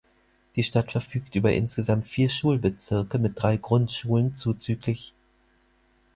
[0.55, 4.97] Die Stadt verfügt über insgesamt vier Schulbezirke mit drei Grundschulen zzgl.